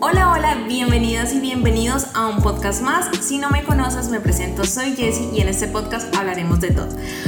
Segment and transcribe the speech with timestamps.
[0.00, 3.10] Hola, hola, bienvenidas y bienvenidos a un podcast más.
[3.20, 6.86] Si no me conoces, me presento, soy Jessie y en este podcast hablaremos de todo.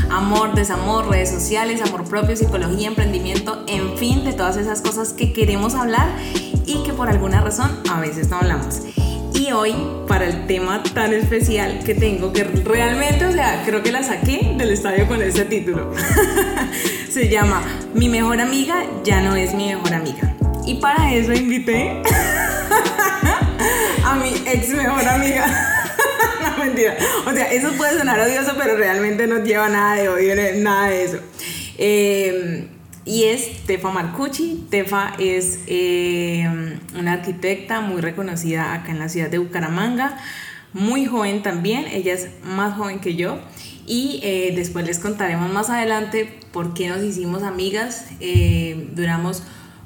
[0.09, 5.33] Amor, desamor, redes sociales, amor propio, psicología, emprendimiento, en fin, de todas esas cosas que
[5.33, 6.09] queremos hablar
[6.65, 8.83] y que por alguna razón a veces no hablamos.
[9.35, 9.75] Y hoy,
[10.07, 14.55] para el tema tan especial que tengo, que realmente, o sea, creo que la saqué
[14.57, 15.93] del estadio con ese título.
[17.11, 17.63] Se llama
[17.95, 20.37] Mi mejor amiga ya no es mi mejor amiga.
[20.65, 22.01] Y para eso invité
[24.11, 25.47] a mi ex mejor amiga.
[26.43, 26.97] no, mentira.
[27.27, 31.05] O sea, eso puede sonar odioso, pero realmente no lleva nada de odio, nada de
[31.05, 31.19] eso.
[31.79, 32.69] Eh,
[33.05, 34.67] y es Tefa Marcucci.
[34.69, 36.49] Tefa es eh,
[36.99, 40.19] una arquitecta muy reconocida acá en la ciudad de Bucaramanga,
[40.73, 43.39] muy joven también, ella es más joven que yo.
[43.87, 48.07] Y eh, después les contaremos más adelante por qué nos hicimos amigas.
[48.95, 49.43] duramos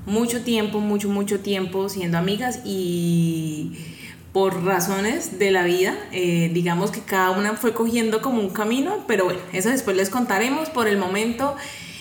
[0.07, 3.73] mucho tiempo, mucho, mucho tiempo siendo amigas y
[4.35, 9.05] por razones de la vida, eh, digamos que cada una fue cogiendo como un camino,
[9.07, 10.71] pero bueno, eso después les contaremos.
[10.71, 11.55] Por el momento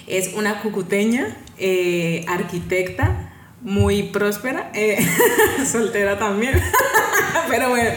[0.07, 3.31] es una cucuteña, eh, arquitecta,
[3.61, 4.97] muy próspera, eh,
[5.71, 6.59] soltera también.
[7.49, 7.89] Pero bueno,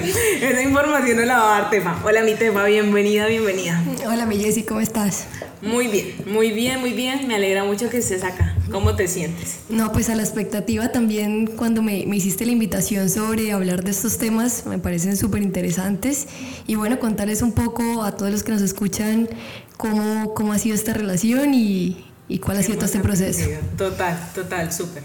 [0.42, 1.96] esa información no la va a dar Tefa.
[2.04, 3.82] Hola mi Tefa, bienvenida, bienvenida.
[4.06, 5.28] Hola mi Jessy, ¿cómo estás?
[5.62, 7.26] Muy bien, muy bien, muy bien.
[7.26, 8.55] Me alegra mucho que estés acá.
[8.70, 9.60] ¿Cómo te sientes?
[9.68, 13.90] No, pues a la expectativa también cuando me, me hiciste la invitación sobre hablar de
[13.90, 16.26] estos temas, me parecen súper interesantes.
[16.66, 19.28] Y bueno, contarles un poco a todos los que nos escuchan
[19.76, 23.48] cómo, cómo ha sido esta relación y, y cuál ha sido todo este proceso.
[23.76, 25.02] Total, total, súper.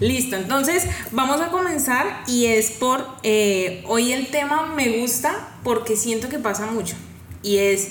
[0.00, 5.96] Listo, entonces vamos a comenzar y es por, eh, hoy el tema me gusta porque
[5.96, 6.94] siento que pasa mucho
[7.42, 7.88] y es,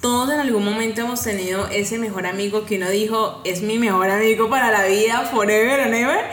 [0.00, 4.10] todos en algún momento hemos tenido ese mejor amigo que uno dijo, es mi mejor
[4.10, 6.24] amigo para la vida, forever and ever,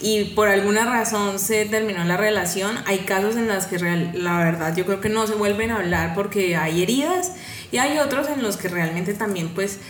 [0.00, 2.76] y por alguna razón se terminó la relación.
[2.86, 6.14] Hay casos en los que la verdad yo creo que no se vuelven a hablar
[6.14, 7.32] porque hay heridas
[7.72, 9.80] y hay otros en los que realmente también pues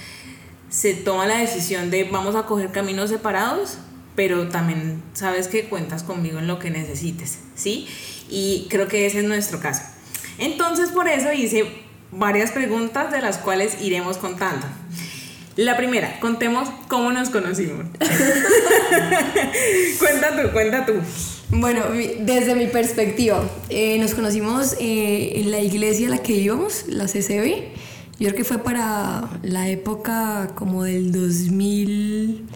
[0.69, 3.79] se toma la decisión de vamos a coger caminos separados
[4.17, 7.87] pero también sabes que cuentas conmigo en lo que necesites, ¿sí?
[8.29, 9.83] Y creo que ese es nuestro caso.
[10.39, 14.67] Entonces por eso hice varias preguntas de las cuales iremos contando.
[15.57, 17.87] La primera, contemos cómo nos conocimos.
[19.99, 20.95] cuenta tú, cuenta tú.
[21.49, 21.85] Bueno,
[22.21, 27.07] desde mi perspectiva, eh, nos conocimos eh, en la iglesia a la que íbamos, la
[27.07, 27.73] CCB.
[28.19, 32.47] Yo creo que fue para la época como del 2000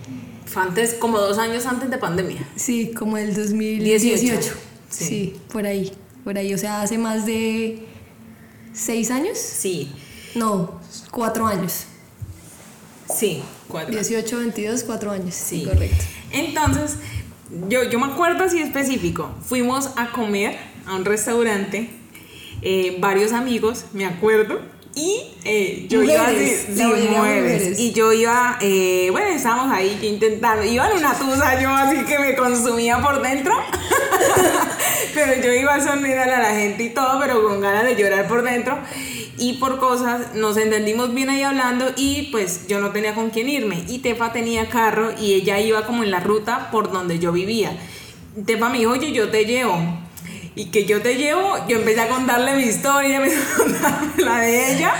[0.57, 2.47] antes, como dos años antes de pandemia.
[2.57, 4.55] Sí, como el 2018.
[4.89, 5.37] Sí.
[5.53, 5.93] por ahí,
[6.25, 6.53] por ahí.
[6.53, 7.87] O sea, hace más de
[8.73, 9.39] seis años.
[9.39, 9.93] Sí.
[10.35, 11.87] No, cuatro años.
[13.13, 13.93] Sí, cuatro.
[13.93, 15.35] 18, 22, cuatro años.
[15.35, 16.05] Sí, correcto.
[16.33, 16.97] Entonces,
[17.69, 19.35] yo, yo me acuerdo así específico.
[19.45, 21.91] Fuimos a comer a un restaurante,
[22.63, 24.61] eh, varios amigos, me acuerdo
[24.95, 26.67] y eh, yo iba así,
[27.79, 32.19] Y yo iba, eh, bueno, estábamos ahí intentando, iba en una tusa yo así que
[32.19, 33.55] me consumía por dentro.
[35.15, 38.27] pero yo iba a sonreírle a la gente y todo, pero con ganas de llorar
[38.27, 38.79] por dentro.
[39.39, 43.49] Y por cosas nos entendimos bien ahí hablando y pues yo no tenía con quién
[43.49, 43.85] irme.
[43.89, 47.73] Y Tefa tenía carro y ella iba como en la ruta por donde yo vivía.
[48.45, 49.79] Tefa me dijo, oye, yo te llevo
[50.55, 54.41] y que yo te llevo, yo empecé a contarle mi historia, empecé a contarle la
[54.41, 54.95] de ella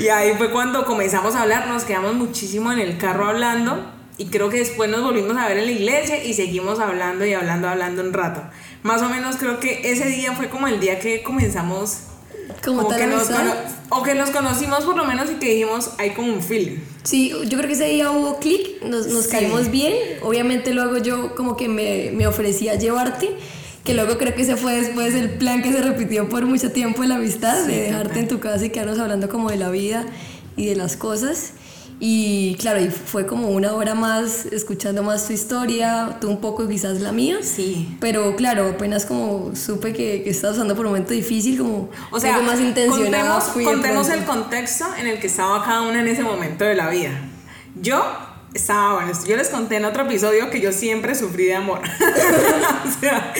[0.00, 4.26] y ahí fue cuando comenzamos a hablar, nos quedamos muchísimo en el carro hablando y
[4.26, 7.68] creo que después nos volvimos a ver en la iglesia y seguimos hablando y hablando,
[7.68, 8.42] hablando un rato.
[8.82, 11.98] Más o menos creo que ese día fue como el día que comenzamos
[12.64, 13.28] como, que nos
[13.88, 16.78] o que nos conocimos por lo menos y que dijimos hay como un feeling.
[17.02, 19.94] Sí, yo creo que ese día hubo clic, nos, nos caímos bien.
[20.22, 23.36] Obviamente luego yo como que me, me ofrecía llevarte
[23.86, 27.04] que luego creo que ese fue después el plan que se repitió por mucho tiempo
[27.04, 30.04] en la amistad, de dejarte en tu casa y quedarnos hablando como de la vida
[30.56, 31.52] y de las cosas.
[31.98, 36.68] Y claro, y fue como una hora más escuchando más tu historia, tú un poco
[36.68, 37.38] quizás la mía.
[37.42, 37.96] Sí.
[38.00, 42.20] Pero claro, apenas como supe que, que estabas pasando por un momento difícil, como o
[42.20, 43.40] sea, algo más intencionado.
[43.40, 46.90] Contemos, contemos el contexto en el que estaba cada una en ese momento de la
[46.90, 47.12] vida.
[47.80, 48.04] Yo
[48.56, 49.12] estaba bueno.
[49.26, 51.80] Yo les conté en otro episodio que yo siempre sufrí de amor.
[51.80, 53.32] o sea,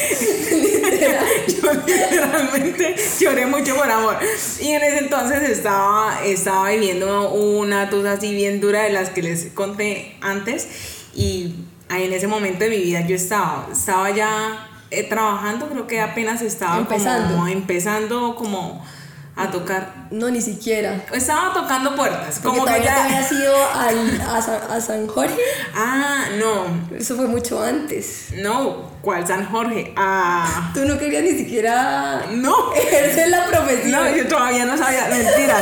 [1.49, 4.17] yo literalmente lloré mucho por amor.
[4.61, 9.23] Y en ese entonces estaba, estaba viviendo una tusa así bien dura de las que
[9.23, 10.69] les conté antes.
[11.15, 11.55] Y
[11.89, 16.01] ahí en ese momento de mi vida yo estaba, estaba ya eh, trabajando, creo que
[16.01, 17.35] apenas estaba empezando.
[17.35, 18.85] como empezando como
[19.39, 19.93] a tocar.
[20.11, 21.05] No, ni siquiera.
[21.13, 22.41] Estaba tocando puertas.
[22.43, 23.05] Porque como que ya.
[23.05, 25.37] había sido al, a, San, a San Jorge.
[25.75, 26.97] Ah, no.
[26.97, 28.29] Eso fue mucho antes.
[28.37, 28.91] No.
[29.03, 29.93] ¿Cuál San Jorge?
[29.97, 30.71] Ah.
[30.75, 32.73] Tú no querías ni siquiera No.
[32.75, 33.91] ejercer la profesión.
[33.93, 35.59] No, yo todavía no sabía, mentira,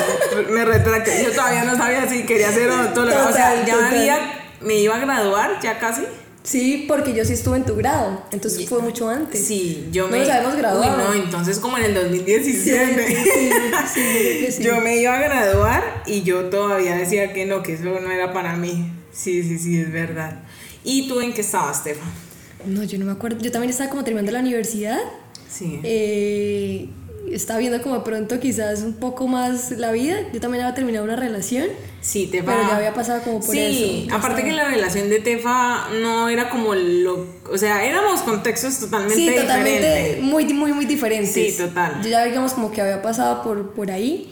[0.50, 3.94] me retracto, yo todavía no sabía si quería ser odontóloga, o sea, ya total.
[3.98, 4.18] había,
[4.60, 6.06] me iba a graduar, ya casi.
[6.44, 8.22] Sí, porque yo sí estuve en tu grado.
[8.30, 9.46] Entonces fue mucho antes.
[9.46, 10.18] Sí, yo No me...
[10.18, 11.10] nos habíamos graduado.
[11.10, 13.06] Uy, no, entonces como en el Sí, 2017.
[13.08, 13.50] sí,
[13.94, 17.84] sí, sí, yo me iba a graduar y yo todavía decía que no, que eso
[17.84, 18.92] no era para mí.
[19.10, 20.42] Sí, sí, sí, es verdad.
[20.84, 22.10] ¿Y tú en qué estabas, Stefan?
[22.66, 23.38] No, yo no me acuerdo.
[23.40, 24.98] Yo también estaba como terminando la universidad.
[25.48, 25.80] Sí.
[25.82, 26.88] Eh,
[27.30, 30.16] estaba viendo como pronto quizás un poco más la vida.
[30.34, 31.68] Yo también había terminado una relación.
[32.06, 32.52] Sí, Tefa.
[32.52, 34.10] Pero ya había pasado como por sí, eso.
[34.10, 37.26] Ya aparte que la relación de Tefa no era como lo.
[37.50, 40.22] O sea, éramos contextos totalmente Sí, totalmente diferentes.
[40.22, 41.32] muy, muy, muy diferentes.
[41.32, 42.02] Sí, total.
[42.02, 44.28] Yo ya digamos como que había pasado por, por ahí.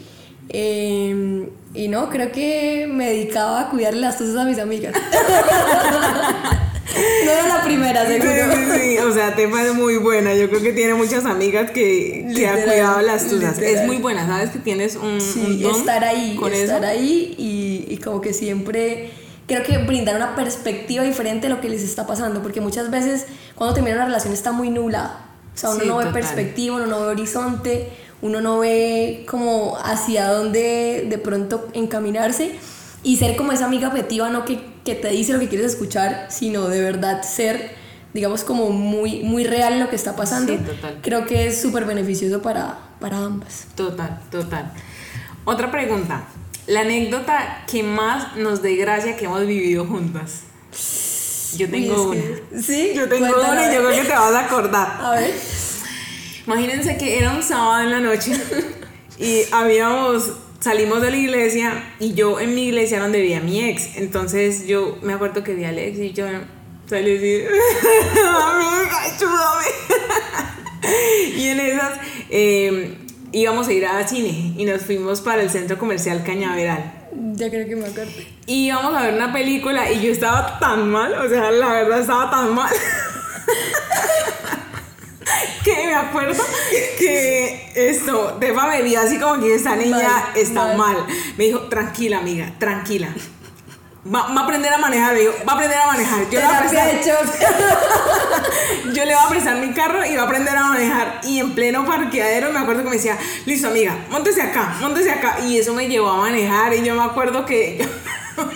[0.49, 4.93] eh, y no, creo que me dedicaba a cuidarle las cosas a mis amigas.
[7.25, 8.55] no era la primera, Sí, seguro.
[8.75, 10.33] sí, sí, o sea, Tefa es muy buena.
[10.35, 13.57] Yo creo que tiene muchas amigas que, que ha Literal, cuidado las tuyas.
[13.59, 14.49] Es muy buena, ¿sabes?
[14.51, 16.91] Que tienes un, Sí, un don estar ahí, con estar eso.
[16.91, 19.11] ahí y, y como que siempre
[19.47, 23.25] creo que brindar una perspectiva diferente de lo que les está pasando, porque muchas veces
[23.55, 25.25] cuando termina una relación está muy nublada.
[25.53, 26.21] O sea, uno Sí, no ve total.
[26.21, 27.89] perspectiva, uno no ve horizonte,
[28.21, 32.51] uno no ve como hacia dónde de pronto encaminarse
[33.03, 36.27] y ser como esa amiga objetiva, no que, que te dice lo que quieres escuchar,
[36.29, 37.71] sino de verdad ser,
[38.13, 40.53] digamos, como muy, muy real lo que está pasando.
[40.53, 40.99] Sí, total.
[41.01, 43.65] Creo que es súper beneficioso para, para ambas.
[43.75, 44.71] Total, total.
[45.45, 46.23] Otra pregunta.
[46.67, 50.41] La anécdota que más nos dé gracia que hemos vivido juntas.
[51.57, 52.21] Yo tengo Uy, una.
[52.51, 54.97] que- Sí, Yo tengo cuéntala, una y yo creo que te vas a acordar.
[55.01, 55.33] A ver.
[56.47, 58.31] Imagínense que era un sábado en la noche
[59.19, 60.31] y habíamos,
[60.63, 63.97] salimos de la iglesia y yo en mi iglesia donde vivía mi ex.
[63.97, 66.25] Entonces yo me acuerdo que vi a Alex y yo
[66.85, 67.43] salí así,
[68.25, 69.65] amiga, ayúdame.
[71.35, 71.99] y en esas
[72.29, 72.97] eh,
[73.33, 77.09] íbamos a ir a cine y nos fuimos para el centro comercial Cañaveral.
[77.33, 78.13] Ya creo que me acuerdo.
[78.47, 81.99] Y íbamos a ver una película y yo estaba tan mal, o sea, la verdad
[81.99, 82.73] estaba tan mal.
[85.85, 86.43] me acuerdo
[86.97, 90.77] que esto, Tefa me vio así como que esta niña Mal, está mal.
[90.77, 91.05] mal.
[91.37, 93.09] Me dijo, tranquila, amiga, tranquila.
[94.05, 96.29] Va, va a aprender a manejar, me dijo, va a aprender a manejar.
[96.29, 98.93] Yo le, voy a prestar, de shock.
[98.93, 101.21] yo le voy a prestar mi carro y va a aprender a manejar.
[101.23, 105.37] Y en pleno parqueadero me acuerdo que me decía, listo amiga, montese acá, montese acá.
[105.45, 106.73] Y eso me llevó a manejar.
[106.73, 107.87] Y yo me acuerdo que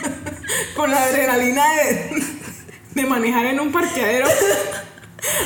[0.75, 2.23] con la adrenalina de,
[2.93, 4.27] de manejar en un parqueadero,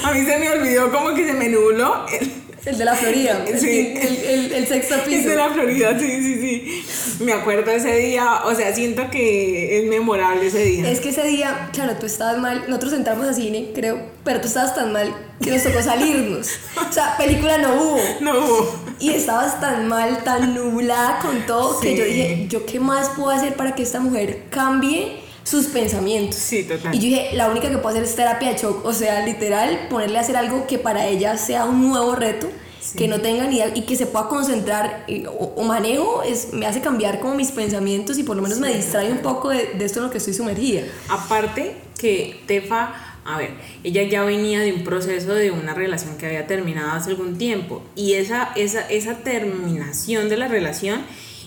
[0.03, 2.31] a mí se me olvidó como que se me nubló el,
[2.65, 3.43] El de la Florida.
[3.47, 3.93] El, Sí.
[3.95, 5.29] el, el- el sexto piso.
[5.29, 7.23] de la Florida, sí, sí, sí.
[7.23, 10.89] Me acuerdo ese día, o sea, siento que es memorable ese día.
[10.89, 12.63] Es que ese día, claro, tú estabas mal.
[12.67, 16.49] Nosotros entramos a cine, creo, pero tú estabas tan mal que nos tocó salirnos.
[16.89, 17.99] O sea, película no hubo.
[18.21, 18.75] No hubo.
[18.99, 23.29] Y estabas tan mal, tan nublada con todo, que yo dije, ¿yo qué más puedo
[23.31, 26.35] hacer para que esta mujer cambie sus pensamientos?
[26.39, 26.93] Sí, total.
[26.95, 28.85] Y yo dije, la única que puedo hacer es terapia de shock.
[28.85, 32.49] O sea, literal, ponerle a hacer algo que para ella sea un nuevo reto,
[32.97, 36.51] que no tenga ni idea y que se pueda concentrar y- o, o manejo, es,
[36.51, 39.73] me hace cambiar como mis pensamientos y por lo menos me distrae un poco de,
[39.77, 40.81] de esto en lo que estoy sumergida.
[41.07, 42.93] Aparte que Tefa,
[43.23, 43.51] a ver,
[43.83, 47.83] ella ya venía de un proceso de una relación que había terminado hace algún tiempo
[47.95, 51.01] y esa, esa, esa terminación de la relación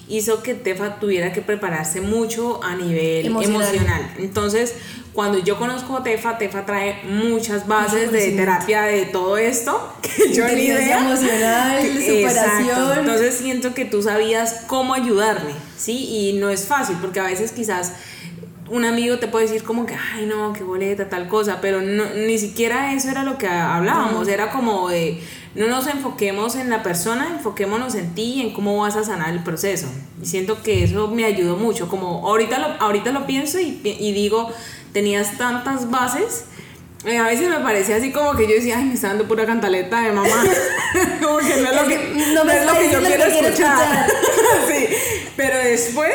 [0.09, 3.63] hizo que Tefa tuviera que prepararse mucho a nivel Emocional.
[3.63, 4.11] emocional.
[4.19, 4.75] Entonces,
[5.13, 10.33] cuando yo conozco a Tefa, Tefa trae muchas bases de terapia de todo esto que
[10.35, 10.99] yo ni idea.
[11.01, 12.69] emocional, superación.
[12.69, 13.01] Exacto.
[13.01, 16.07] Entonces siento que tú sabías cómo ayudarme, ¿sí?
[16.11, 17.93] Y no es fácil porque a veces quizás
[18.71, 22.05] un amigo te puede decir como que, ay no, qué boleta, tal cosa, pero no,
[22.27, 25.21] ni siquiera eso era lo que hablábamos, era como de,
[25.55, 29.31] no nos enfoquemos en la persona, enfoquémonos en ti y en cómo vas a sanar
[29.33, 29.87] el proceso.
[30.23, 34.13] Y siento que eso me ayudó mucho, como ahorita lo, ahorita lo pienso y, y
[34.13, 34.51] digo,
[34.93, 36.45] tenías tantas bases.
[37.07, 39.47] eh, A veces me parecía así como que yo decía, ay, me está dando pura
[39.47, 40.29] cantaleta de mamá.
[41.23, 41.99] como que no es lo que,
[42.35, 44.07] No es lo que yo lo quiero que escuchar.
[44.69, 44.87] sí,
[45.37, 46.15] pero después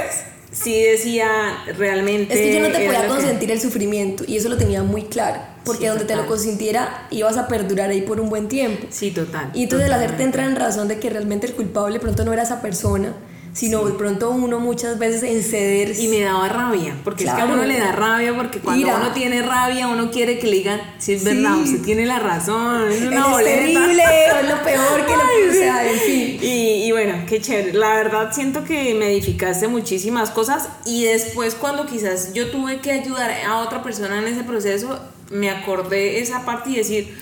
[0.52, 2.34] sí decía realmente.
[2.34, 5.04] Es que yo no te podía que- consentir el sufrimiento y eso lo tenía muy
[5.04, 5.40] claro,
[5.72, 6.36] porque Sí, donde te lo total.
[6.36, 8.88] consintiera ibas a perdurar ahí por un buen tiempo.
[8.90, 9.52] Sí, total.
[9.54, 12.44] Y entonces el hacerte entrar en razón de que realmente el culpable pronto no era
[12.44, 13.14] esa persona,
[13.52, 15.98] sino de pronto uno muchas veces en ceder.
[16.00, 19.12] Y me daba rabia, porque es que a uno le da rabia, porque cuando uno
[19.12, 23.02] tiene rabia, uno quiere que le digan, si es verdad, usted tiene la razón, es
[23.02, 23.50] una boleta.
[23.50, 26.40] Es terrible, es lo peor que le o sea, en fin.
[26.42, 27.74] Y, y bueno, qué chévere.
[27.74, 32.92] La verdad siento que me edificaste muchísimas cosas y después cuando quizás yo tuve que
[32.92, 35.00] ayudar a otra persona en ese proceso,
[35.32, 37.16] me acordé esa parte y decir,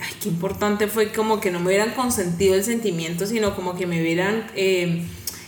[0.00, 3.86] ay, qué importante fue como que no me hubieran consentido el sentimiento, sino como que
[3.86, 5.04] me hubieran eh,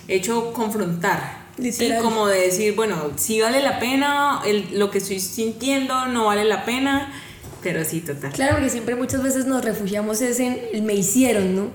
[0.08, 1.48] hecho confrontar.
[1.58, 6.26] Sí, como de decir, bueno, sí vale la pena, el, lo que estoy sintiendo no
[6.26, 7.12] vale la pena,
[7.62, 8.32] pero sí, total.
[8.32, 11.70] Claro, porque siempre muchas veces nos refugiamos en el me hicieron, ¿no?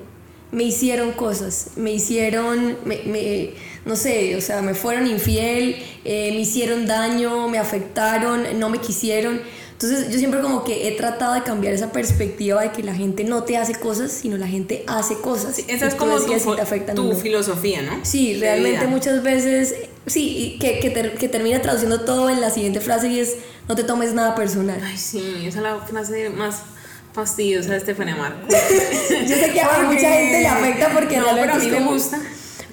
[0.54, 3.54] Me hicieron cosas, me hicieron, me,
[3.86, 8.78] no sé, o sea, me fueron infiel, eh, me hicieron daño, me afectaron, no me
[8.78, 9.42] quisieron.
[9.74, 13.24] Entonces yo siempre como que he tratado de cambiar esa perspectiva de que la gente
[13.24, 15.60] no te hace cosas, sino la gente hace cosas.
[15.68, 16.18] esa es como
[16.96, 18.00] tu, filosofía, ¿no?
[18.04, 19.76] Sí, realmente muchas veces,
[20.06, 23.36] sí, que, que, termina traduciendo todo en la siguiente frase y es,
[23.68, 24.80] no te tomes nada personal.
[24.84, 26.62] Ay, sí, esa es la frase más
[27.14, 28.40] fastidiosa de Estefania Marco.
[28.48, 32.22] yo sé que a mucha gente le afecta porque no, pero a mí me gusta.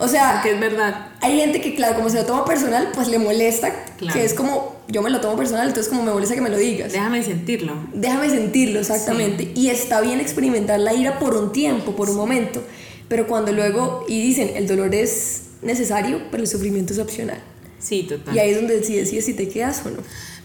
[0.01, 1.09] O sea, que es verdad.
[1.21, 4.77] Hay gente que, claro, como se lo toma personal, pues le molesta, que es como,
[4.89, 6.91] yo me lo tomo personal, entonces como me molesta que me lo digas.
[6.93, 7.75] Déjame sentirlo.
[7.93, 9.53] Déjame sentirlo, exactamente.
[9.55, 12.63] Y está bien experimentar la ira por un tiempo, por un momento,
[13.09, 17.43] pero cuando luego, y dicen, el dolor es necesario, pero el sufrimiento es opcional.
[17.79, 18.35] Sí, total.
[18.35, 19.99] Y ahí es donde decides si te quedas o no.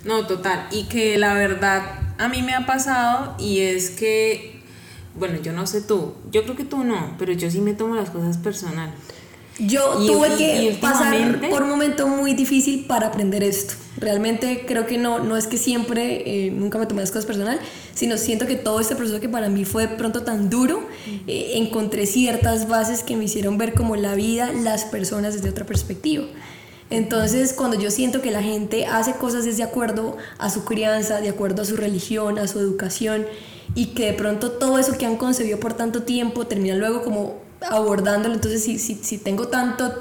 [0.03, 0.67] No, total.
[0.69, 1.81] Y que la verdad
[2.17, 4.59] a mí me ha pasado y es que,
[5.15, 7.95] bueno, yo no sé tú, yo creo que tú no, pero yo sí me tomo
[7.95, 8.93] las cosas personal.
[9.57, 13.75] Yo tuve que pasar por un momento muy difícil para aprender esto.
[13.97, 17.59] Realmente creo que no, no es que siempre, eh, nunca me tomé las cosas personal,
[17.93, 20.85] sino siento que todo este proceso que para mí fue de pronto tan duro,
[21.27, 25.65] eh, encontré ciertas bases que me hicieron ver como la vida, las personas desde otra
[25.65, 26.25] perspectiva.
[26.89, 31.21] Entonces, cuando yo siento que la gente hace cosas es de acuerdo a su crianza,
[31.21, 33.25] de acuerdo a su religión, a su educación,
[33.73, 37.44] y que de pronto todo eso que han concebido por tanto tiempo termina luego como
[37.61, 39.93] abordándolo, entonces si, si, si tengo tanto,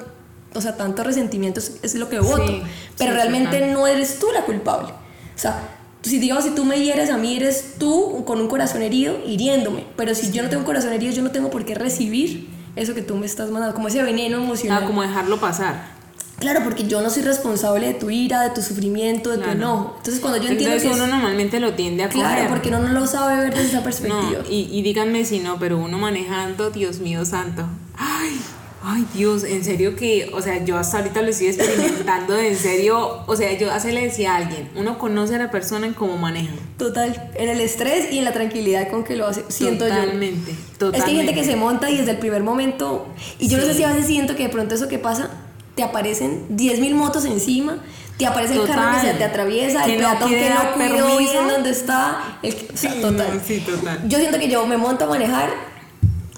[0.55, 2.63] o sea, tantos resentimientos, es lo que voto,
[2.99, 4.89] pero realmente no eres tú la culpable.
[4.89, 5.69] O sea,
[6.03, 9.87] si digamos, si tú me hieres a mí, eres tú con un corazón herido hiriéndome,
[9.97, 12.95] pero si yo no tengo un corazón herido, yo no tengo por qué recibir eso
[12.95, 14.83] que tú me estás mandando, como ese veneno emocional.
[14.83, 15.94] Ah, como dejarlo pasar.
[16.39, 19.95] Claro, porque yo no soy responsable de tu ira, de tu sufrimiento, de tu enojo.
[19.99, 23.07] Entonces, cuando yo entiendo Entonces, uno normalmente lo tiende a Claro, porque uno no lo
[23.07, 24.43] sabe ver desde esa perspectiva.
[24.49, 27.67] y, y díganme si no, pero uno manejando, Dios mío santo.
[27.97, 28.41] Ay,
[28.87, 33.23] Ay, Dios, en serio que, o sea, yo hasta ahorita lo estoy experimentando, en serio,
[33.27, 36.19] o sea, yo hace le decía a alguien, uno conoce a la persona en cómo
[36.19, 36.53] maneja.
[36.77, 40.59] Total, en el estrés y en la tranquilidad con que lo hace, siento totalmente, yo.
[40.77, 43.07] Totalmente, Es que hay gente que se monta y desde el primer momento,
[43.39, 45.31] y yo no sé si a veces siento que de pronto eso que pasa,
[45.75, 47.79] te aparecen 10.000 motos encima,
[48.19, 51.71] te aparece el carro que se te atraviesa, el peatón que no cuidó bien dónde
[51.71, 52.39] está.
[52.43, 53.43] El, total.
[53.45, 54.09] Sí, total.
[54.09, 55.51] Yo siento que yo me monto a manejar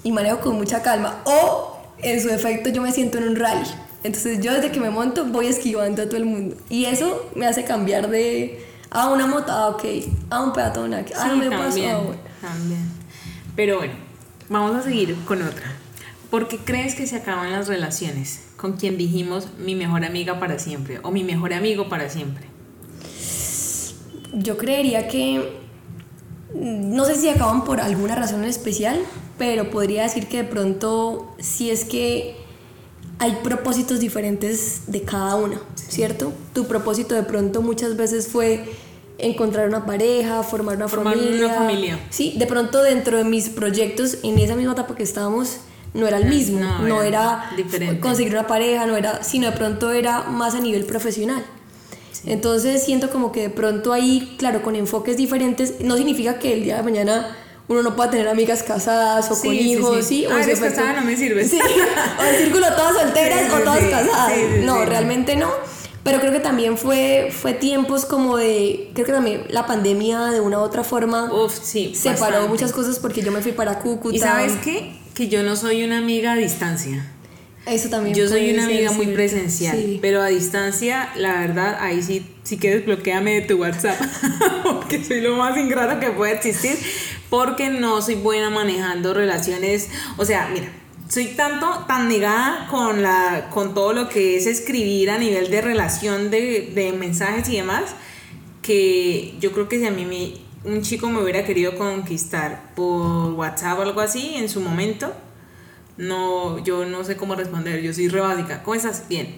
[0.03, 1.21] y manejo con mucha calma.
[1.25, 3.67] O en su efecto yo me siento en un rally.
[4.03, 6.55] Entonces yo desde que me monto voy esquivando a todo el mundo.
[6.69, 9.83] Y eso me hace cambiar de a ah, una moto, ah, ok,
[10.29, 12.89] a un peatón, ah, no me también, paso, También.
[13.55, 13.93] Pero bueno,
[14.49, 15.73] vamos a seguir con otra.
[16.29, 18.46] ¿Por qué crees que se acaban las relaciones?
[18.57, 22.47] Con quien dijimos mi mejor amiga para siempre o mi mejor amigo para siempre?
[24.33, 25.57] Yo creería que
[26.53, 28.99] no sé si acaban por alguna razón en especial,
[29.37, 32.35] pero podría decir que de pronto si es que
[33.19, 36.33] hay propósitos diferentes de cada una, ¿cierto?
[36.53, 38.65] Tu propósito de pronto muchas veces fue
[39.17, 41.45] encontrar una pareja, formar una formar familia.
[41.45, 41.99] Una familia.
[42.09, 45.57] Sí, de pronto dentro de mis proyectos, en esa misma etapa que estábamos,
[45.93, 47.51] no era el mismo, no, era,
[48.01, 51.43] conseguir una pareja, no era, sino de pronto era más a nivel profesional.
[52.25, 56.63] Entonces siento como que de pronto ahí, claro, con enfoques diferentes, no significa que el
[56.63, 57.35] día de mañana
[57.67, 60.25] uno no pueda tener amigas casadas o con hijos, ¿sí?
[60.25, 61.41] O ah, eres casada, no me sirve.
[62.19, 64.31] o el círculo todas solteras o todas casadas.
[64.63, 65.49] no, realmente no.
[66.07, 70.39] Pero creo que también fue, fue tiempos como de, creo que también la pandemia de
[70.39, 74.15] una u otra forma Uf, sí, separó muchas cosas porque yo me fui para Cúcuta.
[74.15, 74.97] ¿Y sabes qué?
[75.17, 77.03] que yo no soy una amiga a distancia.
[77.65, 78.15] Eso también.
[78.15, 82.85] Yo soy una amiga muy presencial, pero a distancia, la verdad, ahí sí, si quieres
[82.85, 83.99] bloqueame de tu WhatsApp,
[84.63, 86.77] porque soy lo más ingrato que puede existir,
[87.31, 90.67] porque no soy buena manejando relaciones, o sea, mira,
[91.09, 95.61] soy tanto tan negada con la con todo lo que es escribir a nivel de
[95.61, 97.95] relación de, de mensajes y demás
[98.61, 103.33] que yo creo que si a mí me un chico me hubiera querido conquistar por
[103.33, 105.13] WhatsApp o algo así en su momento,
[105.97, 108.63] no, yo no sé cómo responder, yo soy re básica.
[108.63, 109.07] ¿Cómo estás?
[109.07, 109.37] Bien.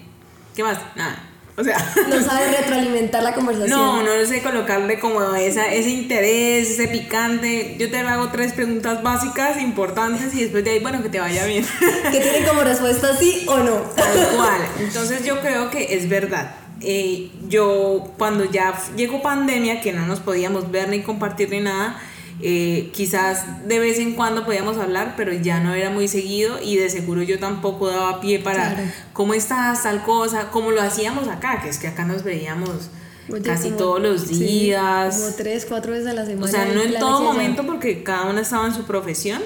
[0.54, 0.78] ¿Qué más?
[0.96, 1.29] Nada.
[1.60, 1.76] O sea,
[2.08, 3.78] No sabes retroalimentar la conversación.
[3.78, 7.76] no, no sé colocarle como esa, ese interés, ese picante.
[7.78, 11.44] Yo te hago tres preguntas básicas, importantes, y después de ahí, bueno, que te vaya
[11.44, 11.64] bien.
[12.10, 13.74] Que tienen como respuesta sí o no.
[13.94, 14.60] Tal cual.
[14.80, 16.54] Entonces yo creo que es verdad.
[16.82, 22.00] Eh, yo cuando ya llegó pandemia, que no nos podíamos ver ni compartir ni nada,
[22.42, 26.76] eh, quizás de vez en cuando podíamos hablar, pero ya no era muy seguido y
[26.76, 28.90] de seguro yo tampoco daba pie para Claro.
[29.12, 32.90] cómo estás, tal cosa, como lo hacíamos acá, que es que acá nos veíamos
[33.32, 35.16] Oye, casi como- todos los sí, días.
[35.16, 36.44] como tres, cuatro veces a la semana.
[36.46, 39.40] o sea, no en todo momento porque cada una estaba en su profesión,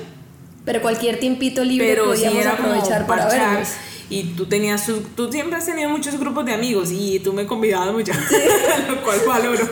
[0.64, 3.68] Pero cualquier tiempito libre pero sí podíamos como aprovechar para vernos.
[4.10, 4.86] Y tú tenías,
[5.16, 8.12] tú siempre has tenido muchos grupos de amigos y tú me convidabas mucho,
[8.88, 9.68] lo cual valoro.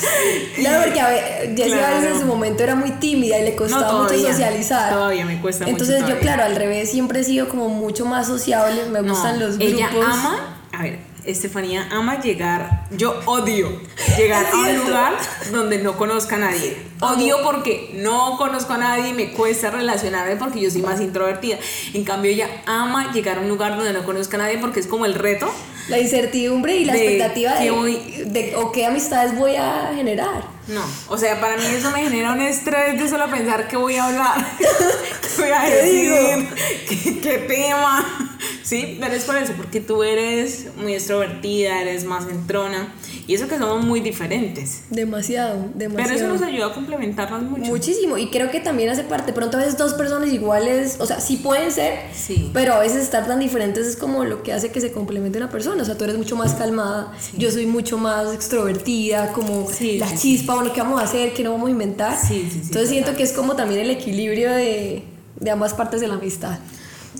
[0.56, 2.06] Claro, porque a ver, Jessie Claro.
[2.08, 4.92] en su momento era muy tímida y le costaba mucho socializar.
[4.92, 8.26] Todavía me cuesta mucho Entonces yo, claro, al revés, siempre he sido como mucho más
[8.26, 9.74] sociable, me No, gustan los grupos.
[9.74, 13.68] Ella ama, a ver, Estefanía ama llegar, yo odio
[14.16, 15.12] llegar a un lugar
[15.50, 16.76] donde no conozca a nadie.
[17.00, 21.58] Odio porque no conozco a nadie y me cuesta relacionarme porque yo soy más introvertida.
[21.94, 24.86] En cambio, ella ama llegar a un lugar donde no conozca a nadie porque es
[24.86, 25.52] como el reto.
[25.88, 30.55] La incertidumbre y la De expectativa de, voy- de o qué amistades voy a generar.
[30.68, 33.96] No, o sea, para mí eso me genera un estrés de solo pensar qué voy
[33.96, 36.48] a hablar, qué voy a decir,
[36.88, 38.22] qué, qué tema.
[38.62, 42.92] Sí, pero es por eso, porque tú eres muy extrovertida, eres más entrona,
[43.28, 44.82] y eso que somos muy diferentes.
[44.90, 46.08] Demasiado, demasiado.
[46.12, 47.64] Pero eso nos ayuda a complementarnos mucho.
[47.66, 51.20] Muchísimo, y creo que también hace parte, pronto a veces dos personas iguales, o sea,
[51.20, 52.50] sí pueden ser, Sí.
[52.52, 55.48] pero a veces estar tan diferentes es como lo que hace que se complemente una
[55.50, 59.98] persona, o sea, tú eres mucho más calmada, yo soy mucho más extrovertida, como Sí,
[59.98, 61.32] la chispa, ¿qué vamos a hacer?
[61.34, 62.16] ¿Qué no vamos a inventar?
[62.16, 63.16] Sí, sí, sí, Entonces siento total.
[63.18, 65.04] que es como también el equilibrio de,
[65.40, 66.58] de ambas partes de la amistad.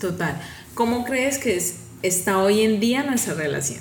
[0.00, 0.40] Total.
[0.74, 3.80] ¿Cómo crees que es, está hoy en día nuestra relación?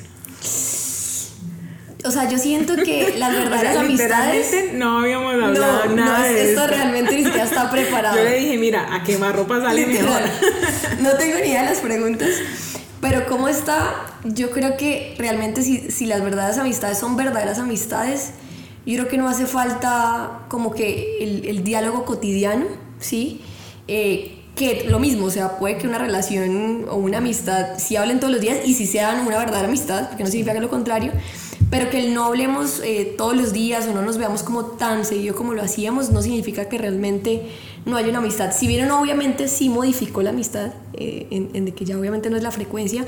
[2.06, 4.74] O sea, yo siento que las O verdaderas sea, amistades...
[4.74, 6.76] no habíamos hablado No, nada no, de esto esto.
[6.76, 8.18] realmente ni siquiera está preparado.
[8.18, 10.22] Yo le dije, mira, a quemarropa sale mejor.
[11.02, 12.30] No tengo ni idea de las preguntas.
[13.02, 18.32] Pero cómo está, yo creo que realmente si, si las verdaderas amistades son verdaderas amistades,
[18.86, 22.66] yo creo que no hace falta como que el, el diálogo cotidiano,
[23.00, 23.42] ¿sí?
[23.88, 28.20] Eh, que lo mismo, o sea, puede que una relación o una amistad si hablen
[28.20, 31.12] todos los días y si sean una verdadera amistad, porque no significa que lo contrario,
[31.70, 35.04] pero que el no hablemos eh, todos los días o no nos veamos como tan
[35.04, 37.50] seguido como lo hacíamos, no significa que realmente
[37.86, 38.54] no haya una amistad.
[38.54, 42.38] Si bien obviamente sí modificó la amistad, eh, en, en de que ya obviamente no
[42.38, 43.06] es la frecuencia,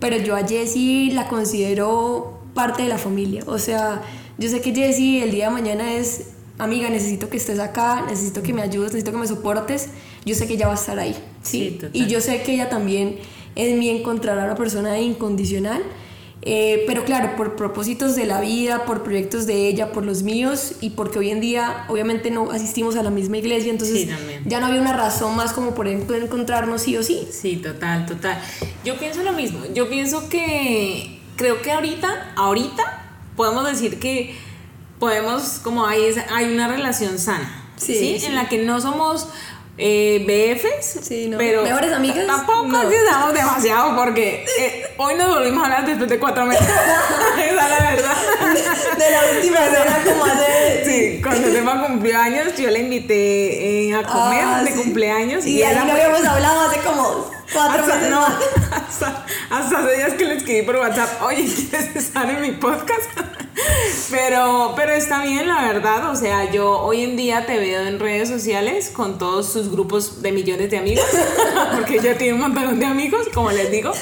[0.00, 3.44] pero yo a Jessie la considero parte de la familia.
[3.46, 4.02] O sea,
[4.38, 8.42] yo sé que Jessie el día de mañana es, amiga, necesito que estés acá, necesito
[8.42, 9.88] que me ayudes, necesito que me soportes.
[10.24, 11.16] Yo sé que ella va a estar ahí.
[11.42, 11.78] ¿sí?
[11.80, 13.16] Sí, y yo sé que ella también
[13.56, 15.82] en mí encontrará una persona incondicional.
[16.42, 20.74] Eh, pero claro, por propósitos de la vida, por proyectos de ella, por los míos
[20.80, 24.10] y porque hoy en día obviamente no asistimos a la misma iglesia, entonces Sí,
[24.46, 27.26] ya no había una razón más como por encontrarnos sí o sí.
[27.30, 28.40] Sí, total, total.
[28.84, 29.58] Yo pienso lo mismo.
[29.74, 32.97] Yo pienso que creo que ahorita, ahorita
[33.38, 34.36] podemos decir que
[34.98, 38.18] podemos, como hay, hay una relación sana, Sí, ¿sí?
[38.20, 38.26] sí.
[38.26, 39.28] En la que no somos
[39.78, 41.38] eh, BFs, Sí, no.
[41.38, 42.26] pero ¿Mejores amigas?
[42.26, 42.82] Tampoco No.
[42.82, 46.66] es que seamos demasiado porque eh, hoy nos volvimos a hablar después de cuatro meses.
[47.38, 48.16] Esa es la verdad.
[48.98, 50.82] De la última cena como hace...
[50.84, 54.78] Sí, cuando Tefa cumplió años, yo la invité eh, a comer Ah, de sí.
[54.82, 58.34] cumpleaños Y, ahí ella no habíamos hablado hace como cuatro hasta, meses no, más.
[58.72, 63.10] hasta, hasta hace días que le escribí por WhatsApp, oye, ¿quieres estar en mi podcast?
[64.10, 66.10] Pero, pero está bien, la verdad.
[66.10, 70.22] O sea, yo hoy en día te veo en redes sociales con todos sus grupos
[70.22, 71.04] de millones de amigos,
[71.74, 73.92] porque ella tiene un montón de amigos, como les digo,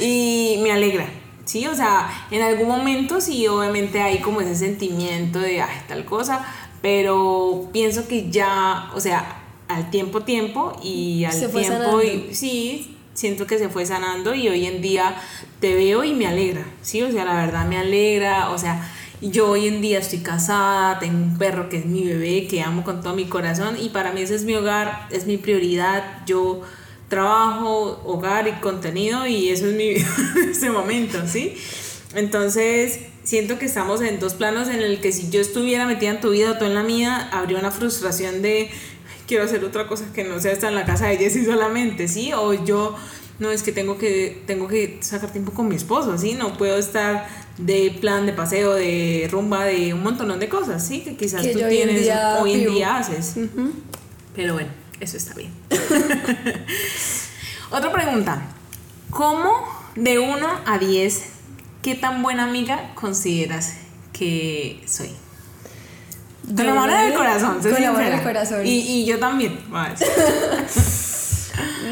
[0.00, 1.06] y me alegra.
[1.44, 6.04] Sí, o sea, en algún momento sí, obviamente hay como ese sentimiento de, ay, tal
[6.04, 6.46] cosa,
[6.80, 9.41] pero pienso que ya, o sea,
[9.76, 12.02] al tiempo, tiempo y al Se fue tiempo, sanando.
[12.02, 15.14] y, sí, siento que se fue sanando y hoy en día
[15.60, 19.48] te veo y me alegra, sí, o sea, la verdad me alegra, o sea, yo
[19.50, 23.02] hoy en día estoy casada, tengo un perro que es mi bebé, que amo con
[23.02, 26.62] todo mi corazón y para mí ese es mi hogar, es mi prioridad, yo
[27.08, 30.06] trabajo, hogar y contenido y eso es mi vida
[30.42, 31.54] en este momento, ¿sí?
[32.14, 36.20] Entonces, siento que estamos en dos planos en el que si yo estuviera metida en
[36.20, 38.70] tu vida o tú en la mía, habría una frustración de "Ay,
[39.32, 42.34] quiero hacer otra cosa que no sea estar en la casa de Jessie solamente, ¿sí?
[42.34, 42.94] O yo
[43.38, 46.34] no es que tengo que tengo que sacar tiempo con mi esposo, ¿sí?
[46.34, 51.00] No puedo estar de plan de paseo, de rumba, de un montón de cosas, ¿sí?
[51.00, 53.36] Que quizás Que tú yo hoy en tienes día hoy en día haces.
[54.36, 54.68] Pero bueno,
[55.00, 55.50] eso está bien.
[57.70, 58.42] Otra pregunta.
[59.08, 59.50] ¿Cómo
[59.96, 61.24] de 1 a 10,
[61.80, 63.78] qué tan buena amiga consideras
[64.12, 65.21] que soy?
[66.56, 68.66] Con la mano del corazón, Con la mano del corazón.
[68.66, 69.58] Y, y yo también.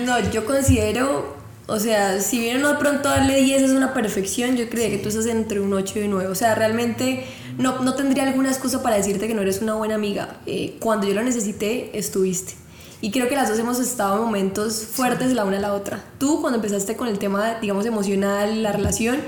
[0.04, 4.56] no, yo considero, o sea, si bien no de pronto darle 10 es una perfección,
[4.56, 6.28] yo creía que tú estás entre un 8 y un 9.
[6.28, 7.26] O sea, realmente
[7.58, 10.38] no, no tendría alguna excusa para decirte que no eres una buena amiga.
[10.46, 12.54] Eh, cuando yo lo necesité, estuviste.
[13.02, 16.04] Y creo que las dos hemos estado en momentos fuertes la una a la otra.
[16.18, 19.20] Tú cuando empezaste con el tema, digamos, emocional, la relación,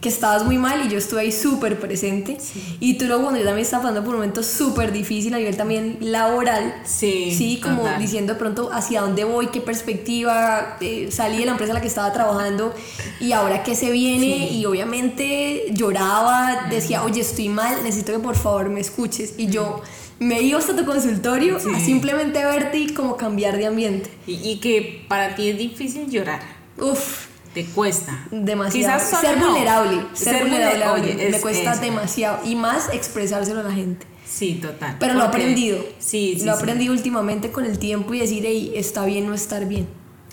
[0.00, 2.38] que estabas muy mal y yo estuve ahí súper presente.
[2.78, 5.56] Y tú luego cuando yo también estaba pasando por un momento súper difícil a nivel
[5.56, 6.82] también laboral.
[6.84, 7.34] Sí.
[7.36, 11.72] Sí, como diciendo de pronto hacia dónde voy, qué perspectiva, eh, salí de la empresa
[11.72, 12.72] en la que estaba trabajando
[13.20, 14.52] y ahora qué se viene.
[14.52, 19.34] Y obviamente lloraba, decía, oye, estoy mal, necesito que por favor me escuches.
[19.36, 19.82] Y yo
[20.20, 24.10] me iba hasta tu consultorio a simplemente verte y como cambiar de ambiente.
[24.28, 26.40] Y, y que para ti es difícil llorar.
[26.80, 27.26] Uf,
[27.58, 28.24] te cuesta.
[28.30, 29.04] Demasiado.
[29.20, 30.06] ser vulnerable.
[30.12, 31.28] Ser, vulnerable.
[31.32, 32.38] me cuesta demasiado.
[32.44, 34.06] Y más expresárselo a la gente.
[34.24, 34.96] Sí, total.
[35.00, 35.84] Pero lo he aprendido.
[35.98, 36.44] Sí, sí.
[36.44, 39.88] Lo he aprendido últimamente con el tiempo y decir, hey, está bien no estar bien.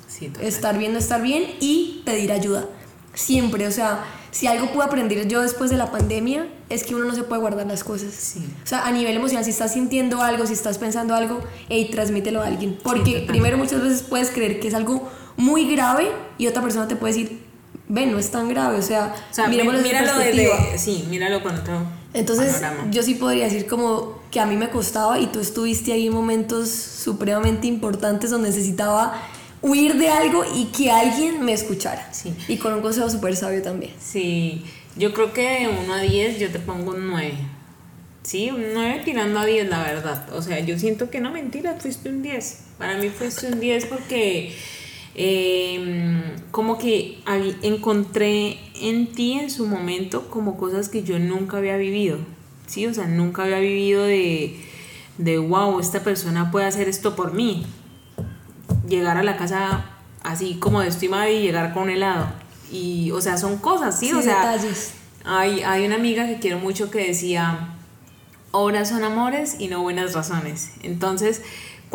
[0.08, 0.46] Sí, total.
[0.46, 2.70] Estar bien no estar bien y pedir ayuda.
[3.16, 3.66] Siempre.
[3.66, 7.16] O sea, si algo pude aprender yo después de la pandemia es que uno no
[7.16, 8.14] se puede guardar las cosas.
[8.14, 8.46] Sí.
[8.64, 12.44] O sea, a nivel emocional, si estás sintiendo algo, si estás pensando algo, hey, transmítelo
[12.44, 12.78] a alguien.
[12.84, 16.96] Porque primero muchas veces puedes creer que es algo muy grave y otra persona te
[16.96, 17.42] puede decir,
[17.88, 21.82] ven, no es tan grave, o sea, o míralo desde sí, míralo con otro
[22.14, 26.08] Entonces, yo sí podría decir como que a mí me costaba y tú estuviste ahí
[26.08, 29.22] en momentos supremamente importantes donde necesitaba
[29.62, 32.12] huir de algo y que alguien me escuchara.
[32.14, 32.36] Sí.
[32.48, 33.94] Y con un consejo súper sabio también.
[34.00, 34.64] Sí,
[34.96, 37.34] yo creo que de 1 a 10 yo te pongo un 9.
[38.24, 40.28] Sí, un 9 tirando a 10, la verdad.
[40.34, 42.60] O sea, yo siento que no, mentira, fuiste un 10.
[42.78, 44.56] Para mí fuiste un 10 porque
[45.16, 47.20] eh, como que
[47.62, 52.18] encontré en ti en su momento como cosas que yo nunca había vivido,
[52.68, 52.86] ¿sí?
[52.86, 54.60] O sea, nunca había vivido de,
[55.18, 57.66] de wow, esta persona puede hacer esto por mí.
[58.88, 59.86] Llegar a la casa
[60.24, 62.28] así como de estimada y llegar con un helado.
[62.72, 64.12] Y, o sea, son cosas, ¿sí?
[64.12, 64.58] o sea,
[65.24, 67.70] Hay, hay una amiga que quiero mucho que decía,
[68.52, 70.72] obras son amores y no buenas razones.
[70.84, 71.42] Entonces,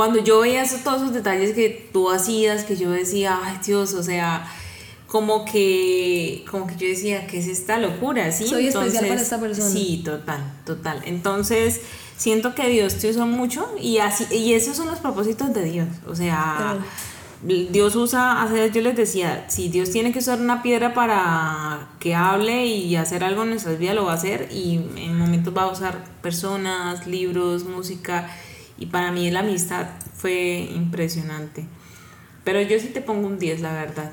[0.00, 4.02] cuando yo veía todos esos detalles que tú hacías, que yo decía, ay Dios, o
[4.02, 4.50] sea,
[5.06, 8.32] como que, como que yo decía, ¿qué es esta locura?
[8.32, 8.46] ¿Sí?
[8.46, 9.68] Soy especial para esta persona.
[9.68, 11.02] Sí, total, total.
[11.04, 11.82] Entonces,
[12.16, 15.88] siento que Dios te usó mucho y, así, y esos son los propósitos de Dios.
[16.06, 16.78] O sea,
[17.42, 22.64] Dios usa, yo les decía, si Dios tiene que usar una piedra para que hable
[22.64, 25.70] y hacer algo en nuestras vidas, lo va a hacer y en momentos va a
[25.70, 28.30] usar personas, libros, música
[28.80, 31.66] y para mí la amistad fue impresionante.
[32.42, 34.10] Pero yo sí te pongo un 10, la verdad.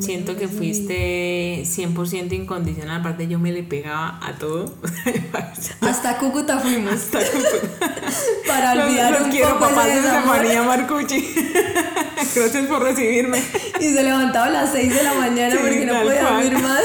[0.00, 4.74] Siento que fuiste 100% incondicional, aparte yo me le pegaba a todo.
[5.80, 6.92] Hasta Cúcuta fuimos.
[6.92, 7.86] Hasta Cúcuta.
[8.46, 11.34] Para olvidar los, los quiero, papás de María Marcucci.
[12.34, 13.42] Gracias por recibirme.
[13.80, 16.82] Y se levantaba a las 6 de la mañana porque no podía dormir más.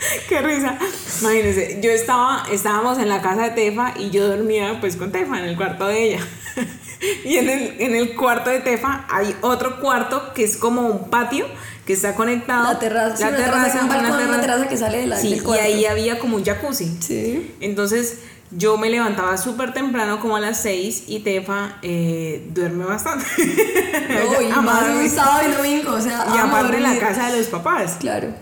[0.28, 0.78] Qué risa.
[1.20, 5.38] Imagínense, yo estaba, estábamos en la casa de Tefa y yo dormía pues con Tefa
[5.38, 6.26] en el cuarto de ella.
[7.24, 11.10] y en el, en el cuarto de Tefa hay otro cuarto que es como un
[11.10, 11.46] patio
[11.86, 12.64] que está conectado.
[12.64, 15.86] La terraza, la terraza, una, terraza, una terraza que sale de la, sí, Y ahí
[15.86, 16.98] había como un jacuzzi.
[17.00, 17.54] Sí.
[17.60, 18.18] Entonces
[18.50, 23.24] yo me levantaba súper temprano, como a las 6, y Tefa eh, duerme bastante.
[24.10, 27.38] No, y más un sábado y domingo, o sea, y aparte en la casa de
[27.38, 27.96] los papás.
[28.00, 28.34] Claro.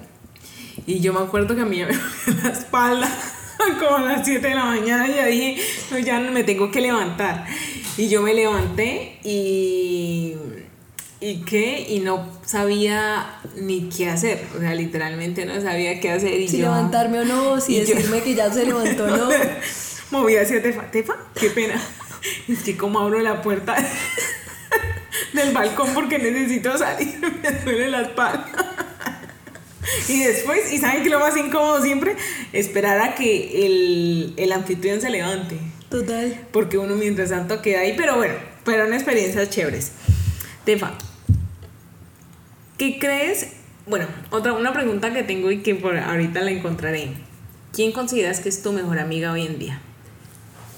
[0.88, 1.86] Y yo me acuerdo que a mí me
[2.42, 3.08] la espalda
[3.78, 6.80] como a las 7 de la mañana y ya dije, no, ya me tengo que
[6.80, 7.44] levantar.
[7.98, 10.34] Y yo me levanté y...
[11.20, 11.84] ¿Y qué?
[11.90, 14.46] Y no sabía ni qué hacer.
[14.56, 16.40] O sea, literalmente no sabía qué hacer.
[16.40, 19.28] Y si levantarme o no, si decirme que ya se levantó o no.
[20.12, 20.90] Moví hacia Tefa.
[20.90, 21.74] Tefa, qué pena.
[22.46, 23.76] Es que como abro la puerta
[25.32, 27.18] del balcón porque necesito salir.
[27.42, 28.77] Me duele la espalda.
[30.08, 32.16] Y después, ¿y saben que lo más incómodo siempre?
[32.52, 35.56] Esperar a que el, el anfitrión se levante.
[35.90, 36.46] Total.
[36.52, 39.92] Porque uno mientras tanto queda ahí, pero bueno, fueron experiencias chéveres.
[40.64, 40.92] Tefa,
[42.76, 43.48] ¿qué crees?
[43.86, 47.12] Bueno, otra una pregunta que tengo y que por ahorita la encontraré.
[47.72, 49.80] ¿Quién consideras que es tu mejor amiga hoy en día?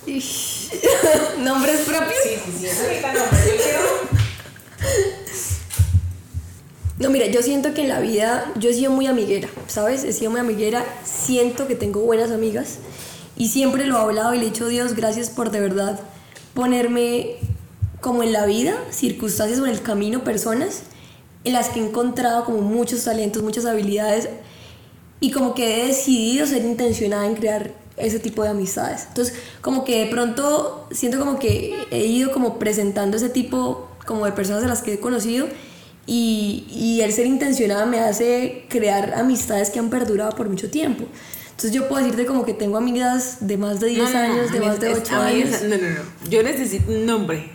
[1.38, 2.14] ¿Nombres propios?
[2.23, 4.00] Sí, sí, sí, ahorita no, yo quiero
[7.01, 10.05] no, mira, yo siento que en la vida yo he sido muy amiguera, ¿sabes?
[10.05, 12.77] He sido muy amiguera, siento que tengo buenas amigas
[13.39, 15.99] y siempre lo he hablado y le he dicho Dios, gracias por de verdad
[16.53, 17.37] ponerme
[18.03, 20.83] como en la vida, circunstancias o en el camino, personas
[21.45, 24.29] en las que he encontrado como muchos talentos, muchas habilidades
[25.21, 29.07] y como que he decidido ser intencionada en crear ese tipo de amistades.
[29.09, 34.27] Entonces, como que de pronto siento como que he ido como presentando ese tipo como
[34.27, 35.47] de personas a las que he conocido
[36.07, 41.07] y, y el ser intencionada me hace crear amistades que han perdurado por mucho tiempo.
[41.61, 44.81] Entonces yo puedo decirte como que tengo amigas de más de 10 años, de más
[44.81, 45.63] de 8 años.
[45.63, 46.29] No, no, no.
[46.31, 47.51] Yo necesito un nombre.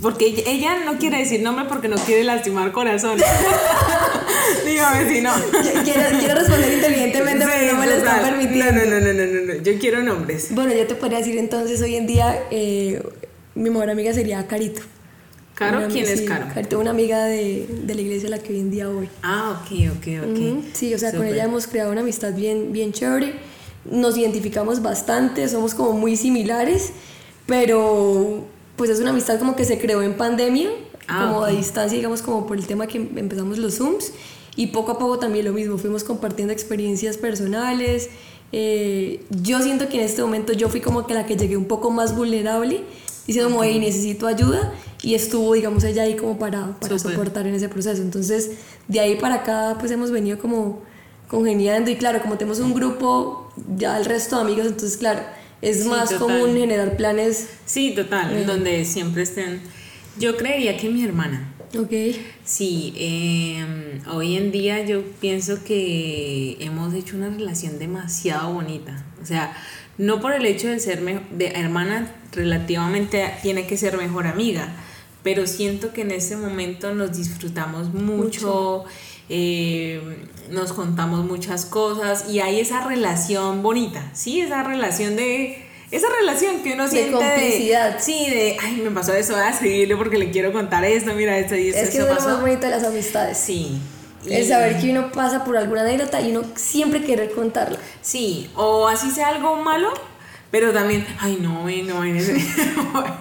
[0.00, 3.18] Porque ella no quiere decir nombre porque no quiere lastimar corazón.
[4.66, 5.30] Dígame si no.
[5.84, 8.72] Quiero, quiero responder inteligentemente, pero no me lo están permitiendo.
[8.72, 10.48] No, no, no, no, no, no, Yo quiero nombres.
[10.50, 13.02] Bueno, yo te podría decir entonces, hoy en día, eh,
[13.54, 14.80] mi mejor amiga sería Carito.
[15.56, 15.88] ¿Caro?
[15.90, 16.48] ¿Quién es Caro?
[16.52, 19.08] Carito, una amiga de, de, la iglesia a la que hoy en día voy.
[19.22, 20.64] Ah, ok, ok, ok.
[20.74, 23.32] Sí, o sea, con ella hemos creado una amistad bien, bien chévere.
[23.90, 26.92] Nos identificamos bastante, somos como muy similares,
[27.46, 28.44] pero
[28.76, 30.68] pues es una amistad como que se creó en pandemia,
[31.08, 34.12] ah, como a distancia, digamos, como por el tema que empezamos los Zooms.
[34.56, 38.10] Y poco a poco también lo mismo, fuimos compartiendo experiencias personales.
[38.52, 41.64] Eh, yo siento que en este momento yo fui como que la que llegué un
[41.64, 42.82] poco más vulnerable,
[43.26, 44.72] diciendo como, hey, necesito ayuda.
[45.02, 48.02] Y estuvo, digamos, ella ahí como para, para soportar en ese proceso.
[48.02, 48.52] Entonces,
[48.88, 50.82] de ahí para acá, pues hemos venido como
[51.28, 51.90] congeniando.
[51.90, 55.20] Y claro, como tenemos un grupo, ya el resto de amigos, entonces, claro,
[55.62, 57.48] es más común generar planes.
[57.64, 59.60] Sí, total, en donde siempre estén.
[60.18, 61.52] Yo creería que mi hermana.
[61.78, 61.92] Ok.
[62.44, 69.04] Sí, em, hoy en día yo pienso que hemos hecho una relación demasiado bonita.
[69.22, 69.56] O sea,
[69.98, 74.68] no por el hecho de ser de hermana, relativamente tiene que ser mejor amiga,
[75.22, 78.84] pero siento que en ese momento nos disfrutamos mucho.
[79.28, 80.00] Eh,
[80.50, 84.40] nos contamos muchas cosas y hay esa relación bonita, ¿sí?
[84.40, 85.64] Esa relación de...
[85.90, 87.96] Esa relación que uno siente de complicidad.
[88.00, 91.38] sí, de, ay, me pasó eso, voy a seguirle porque le quiero contar esto, mira
[91.38, 91.80] esto y esto.
[91.80, 93.38] Es que es lo más bonito de las amistades.
[93.38, 93.80] Sí.
[94.28, 97.78] El saber que uno pasa por alguna anécdota y uno siempre quiere contarla.
[98.02, 99.92] Sí, o así sea algo malo,
[100.50, 102.02] pero también, ay, no, no,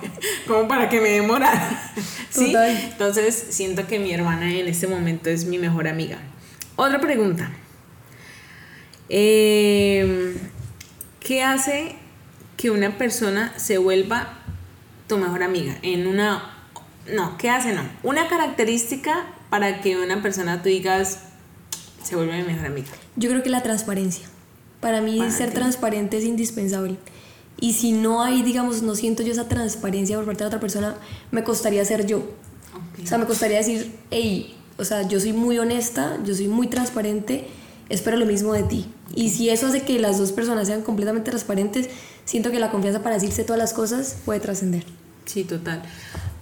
[0.48, 1.94] como para que me demora.
[2.30, 2.54] ¿Sí?
[2.56, 6.18] Entonces, siento que mi hermana en este momento es mi mejor amiga.
[6.76, 7.52] Otra pregunta.
[9.10, 10.36] Em,
[11.20, 11.96] ¿Qué hace
[12.58, 14.40] que una persona se vuelva
[15.08, 15.76] tu mejor amiga?
[15.82, 16.54] En una.
[17.14, 17.74] No, ¿qué hace?
[17.74, 17.84] No.
[18.04, 21.20] Una característica para que una persona tú digas
[22.04, 22.90] se vuelva mi mejor amiga.
[23.16, 24.28] Yo creo que la transparencia.
[24.80, 26.98] Para mí, ser transparente es indispensable.
[27.60, 30.96] Y si no hay, digamos, no siento yo esa transparencia por parte de otra persona,
[31.32, 32.20] me costaría ser yo.
[33.02, 36.68] O sea, me costaría decir, hey, o sea, yo soy muy honesta, yo soy muy
[36.68, 37.48] transparente,
[37.90, 38.86] espero lo mismo de ti.
[39.16, 41.90] Y si eso hace que las dos personas sean completamente transparentes,
[42.26, 44.84] siento que la confianza para decirse todas las cosas puede trascender.
[45.26, 45.82] Sí, total.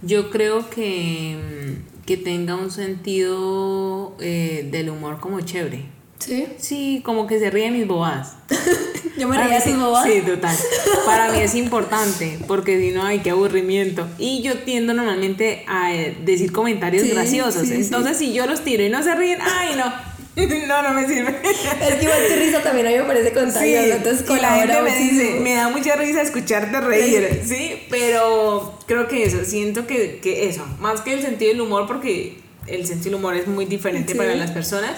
[0.02, 5.86] Yo creo que, que tenga un sentido eh, del humor como chévere.
[6.18, 6.46] ¿Sí?
[6.58, 8.36] Sí, como que se ríe de mis bobadas.
[9.18, 10.10] Yo me reía de sus bobadas.
[10.10, 10.56] Sí, total.
[11.04, 14.08] Para mí es importante, porque si no, hay qué aburrimiento.
[14.18, 17.70] Y yo tiendo normalmente a eh, decir comentarios graciosos.
[17.70, 20.13] Entonces, si yo los tiro y no se ríen, ¡ay, no!
[20.66, 21.34] No, no me sirve.
[21.42, 23.96] Es que igual tu risa también a mí me parece contagiosa.
[23.96, 27.82] entonces, y la gente me dice, me da mucha risa escucharte reír, ¿sí?
[27.90, 32.38] Pero creo que eso, siento que, que eso, más que el sentido del humor, porque
[32.66, 34.92] el sentido del humor es muy diferente para las personas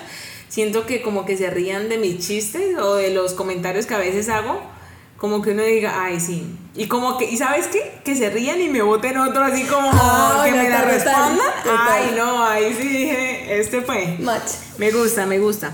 [0.48, 3.98] siento que como que se rían de mis chistes o de los comentarios que a
[3.98, 4.60] veces hago,
[5.16, 6.44] como que uno diga, ay, sí.
[6.74, 8.00] Y como que, ¿y sabes qué?
[8.04, 11.38] Que se rían y me voten otro así como ah, que me la respondan.
[11.64, 14.18] Ay, no, ahí sí dije, este fue.
[14.20, 14.50] Match.
[14.76, 15.72] Me gusta, me gusta.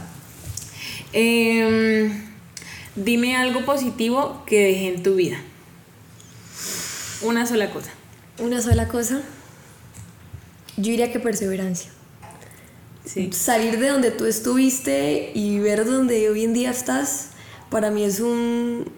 [1.13, 2.25] Em,
[2.95, 5.39] dime algo positivo que dejé en tu vida.
[7.23, 7.91] Una sola cosa.
[8.39, 9.23] Una sola cosa.
[10.77, 11.91] Yo diría que perseverancia.
[13.33, 17.31] Salir de donde tú estuviste y ver donde hoy en día estás,
[17.69, 18.91] para mí es un,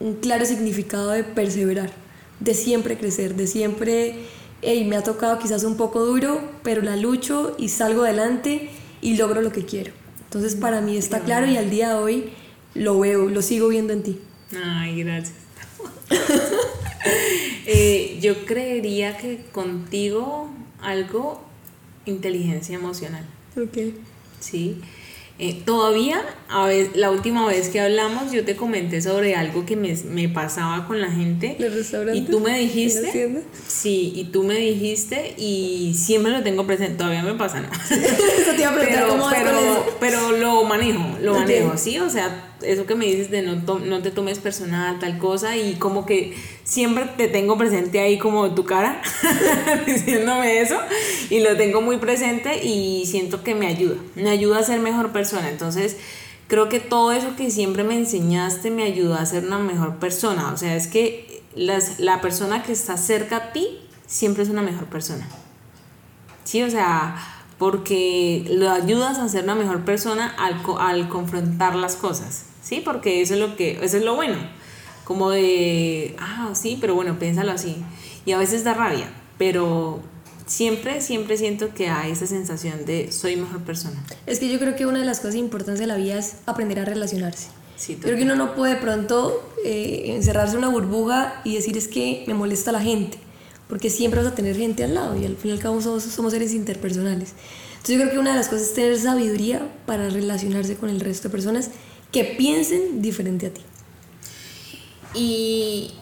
[0.00, 1.92] un claro significado de perseverar,
[2.40, 4.16] de siempre crecer, de siempre,
[4.62, 8.70] hey, me ha tocado quizás un poco duro, pero la lucho y salgo adelante
[9.02, 9.92] y logro lo que quiero.
[10.24, 12.32] Entonces para mí está claro y al día de hoy
[12.74, 14.20] lo veo, lo sigo viendo en ti.
[14.64, 15.34] Ay, gracias.
[17.72, 21.40] Eh, yo creería que contigo algo
[22.04, 23.24] inteligencia emocional.
[23.56, 23.94] Ok.
[24.40, 24.80] Sí.
[25.42, 29.74] Eh, todavía, a ver, la última vez que hablamos, yo te comenté sobre algo que
[29.74, 31.56] me, me pasaba con la gente.
[32.14, 33.42] Y tú me dijiste.
[33.66, 36.96] Sí, y tú me dijiste, y siempre lo tengo presente.
[36.96, 37.68] Todavía me pasa, ¿no?
[37.90, 41.98] Eso te iba a preguntar, pero, pero, pero, lo manejo, lo manejo, ¿sí?
[41.98, 45.74] O sea, eso que me dices de no, no te tomes personal, tal cosa, y
[45.74, 49.02] como que siempre te tengo presente ahí como tu cara,
[49.86, 50.78] diciéndome eso,
[51.30, 55.10] y lo tengo muy presente y siento que me ayuda, me ayuda a ser mejor
[55.12, 55.50] persona.
[55.50, 55.96] Entonces,
[56.48, 60.52] creo que todo eso que siempre me enseñaste me ayudó a ser una mejor persona.
[60.52, 64.62] O sea, es que las, la persona que está cerca a ti siempre es una
[64.62, 65.28] mejor persona.
[66.44, 67.16] Sí, o sea,
[67.58, 72.46] porque lo ayudas a ser una mejor persona al, al confrontar las cosas.
[72.70, 74.36] Sí, porque eso es lo que, eso es lo bueno.
[75.02, 77.82] Como de, ah, sí, pero bueno, piénsalo así.
[78.24, 79.98] Y a veces da rabia, pero
[80.46, 84.00] siempre, siempre siento que hay esa sensación de soy mejor persona.
[84.24, 86.78] Es que yo creo que una de las cosas importantes de la vida es aprender
[86.78, 87.48] a relacionarse.
[87.74, 91.88] Sí, creo que uno no puede pronto eh, encerrarse en una burbuja y decir es
[91.88, 93.18] que me molesta la gente,
[93.68, 96.04] porque siempre vas a tener gente al lado y al fin y al cabo somos,
[96.04, 97.34] somos seres interpersonales.
[97.78, 101.00] Entonces yo creo que una de las cosas es tener sabiduría para relacionarse con el
[101.00, 101.70] resto de personas
[102.12, 103.62] que piensen diferente a ti.
[105.14, 105.92] Y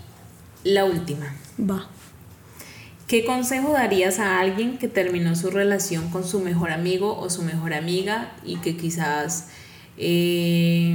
[0.64, 1.34] la última.
[1.58, 1.88] Va.
[3.06, 7.42] ¿Qué consejo darías a alguien que terminó su relación con su mejor amigo o su
[7.42, 9.48] mejor amiga y que quizás
[9.96, 10.94] eh,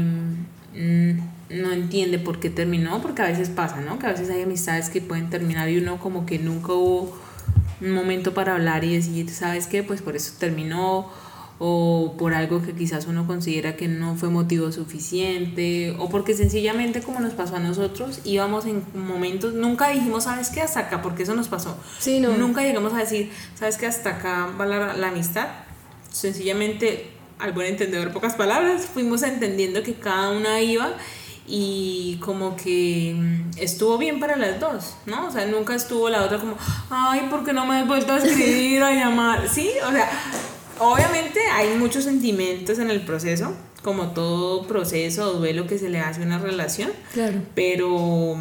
[1.50, 3.02] no entiende por qué terminó?
[3.02, 3.98] Porque a veces pasa, ¿no?
[3.98, 7.18] Que a veces hay amistades que pueden terminar y uno como que nunca hubo
[7.82, 9.82] un momento para hablar y decir, ¿sabes qué?
[9.82, 11.10] Pues por eso terminó
[11.60, 17.02] o por algo que quizás uno considera que no fue motivo suficiente, o porque sencillamente
[17.02, 20.62] como nos pasó a nosotros, íbamos en momentos, nunca dijimos, ¿sabes qué?
[20.62, 21.78] Hasta acá, porque eso nos pasó.
[22.00, 22.36] Sí, no.
[22.38, 23.86] Nunca llegamos a decir, ¿sabes qué?
[23.86, 25.48] Hasta acá va la, la amistad.
[26.12, 30.94] Sencillamente, al buen entendedor, pocas palabras, fuimos entendiendo que cada una iba
[31.46, 35.28] y como que mm, estuvo bien para las dos, ¿no?
[35.28, 36.56] O sea, nunca estuvo la otra como,
[36.90, 39.48] ay, ¿por qué no me has vuelto a escribir, a llamar?
[39.50, 40.10] Sí, o sea,
[40.84, 46.00] Obviamente hay muchos sentimientos en el proceso, como todo proceso o duelo que se le
[46.00, 46.92] hace a una relación.
[47.14, 47.42] Claro.
[47.56, 48.36] Pero...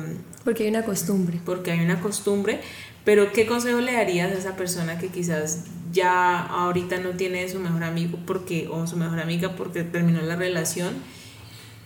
[0.44, 1.40] Porque hay una costumbre.
[1.44, 2.61] Porque hay una costumbre.
[3.05, 7.59] Pero ¿qué consejo le darías a esa persona que quizás ya ahorita no tiene su
[7.59, 10.94] mejor amigo porque o su mejor amiga porque terminó la relación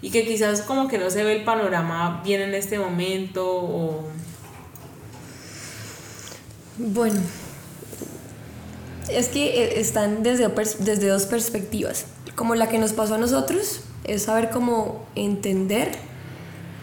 [0.00, 4.08] y que quizás como que no se ve el panorama bien en este momento o
[6.78, 7.20] bueno,
[9.10, 10.48] es que eh, están desde,
[10.80, 12.06] desde dos perspectivas.
[12.34, 15.92] Como la que nos pasó a nosotros, es saber cómo entender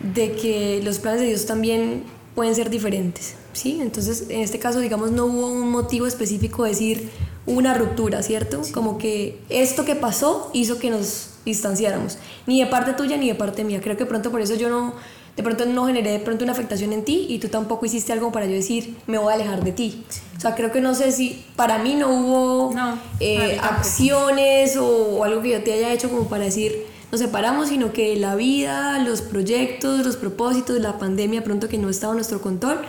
[0.01, 2.03] de que los planes de Dios también
[2.35, 3.79] pueden ser diferentes, ¿sí?
[3.81, 7.09] Entonces, en este caso, digamos, no hubo un motivo específico de decir
[7.45, 8.61] una ruptura, ¿cierto?
[8.73, 13.35] Como que esto que pasó hizo que nos distanciáramos, ni de parte tuya ni de
[13.35, 13.81] parte mía.
[13.81, 14.93] Creo que pronto por eso yo no,
[15.35, 18.31] de pronto no generé de pronto una afectación en ti y tú tampoco hiciste algo
[18.31, 20.03] para yo decir, me voy a alejar de ti.
[20.37, 22.75] O sea, creo que no sé si para mí no hubo
[23.19, 27.93] eh, acciones o, algo que yo te haya hecho como para decir, nos separamos, sino
[27.93, 32.41] que la vida, los proyectos, los propósitos, la pandemia pronto que no estaba a nuestro
[32.41, 32.81] control,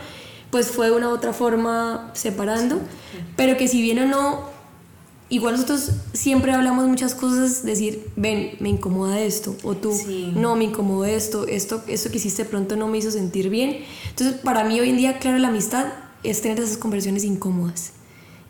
[0.51, 2.79] pues fue de una u otra forma separando.
[3.37, 4.54] Pero que si bien o no
[5.35, 9.93] igual nosotros siempre hablamos muchas cosas, decir, ven, me incomoda esto, o tú,
[10.35, 13.85] no, me incomoda esto, esto, esto que hiciste pronto no me hizo sentir bien.
[14.11, 15.87] Entonces, para mí hoy en día, claro, la amistad
[16.23, 17.93] es tener esas conversaciones incómodas,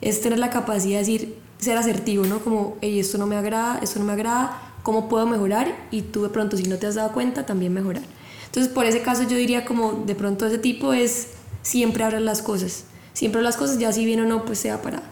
[0.02, 2.40] es tener la capacidad de decir, ser asertivo, ¿no?
[2.40, 5.74] Como, hey, esto no me agrada, esto no me agrada, ¿cómo puedo mejorar?
[5.90, 8.02] Y tú de pronto, si no te has dado cuenta, también mejorar.
[8.46, 11.28] Entonces, por ese caso yo diría como, de pronto ese tipo es
[11.62, 15.02] siempre hablar las cosas, siempre las cosas, ya si bien o no, pues sea para,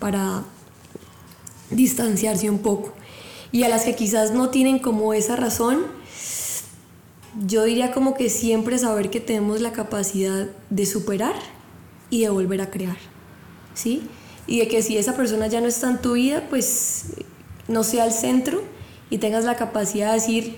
[0.00, 0.42] para
[1.72, 2.92] distanciarse un poco.
[3.50, 5.82] Y a las que quizás no tienen como esa razón,
[7.46, 11.34] yo diría como que siempre saber que tenemos la capacidad de superar
[12.10, 12.98] y de volver a crear,
[13.74, 14.02] ¿sí?
[14.46, 17.14] Y de que si esa persona ya no está en tu vida, pues
[17.68, 18.62] no sea el centro
[19.08, 20.56] y tengas la capacidad de decir,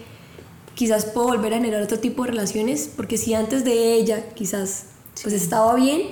[0.75, 4.87] quizás puedo volver a generar otro tipo de relaciones, porque si antes de ella quizás
[5.23, 6.03] pues estaba bien,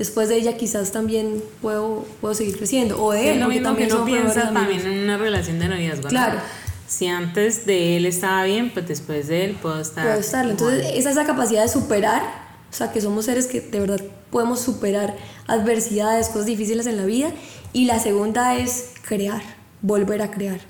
[0.00, 3.02] después de ella quizás también puedo, puedo seguir creciendo.
[3.02, 6.08] O de él, porque también no piensa también en una relación de noviazgo.
[6.08, 6.40] Claro.
[6.88, 10.06] Si antes de él estaba bien, pues después de él puedo estar.
[10.06, 10.52] Puedo estarlo.
[10.52, 12.22] Entonces, esa es la capacidad de superar.
[12.70, 15.14] O sea, que somos seres que de verdad podemos superar
[15.46, 17.30] adversidades, cosas difíciles en la vida.
[17.74, 19.42] Y la segunda es crear,
[19.82, 20.60] volver a crear.